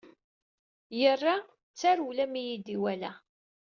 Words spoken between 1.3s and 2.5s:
d tarewla mi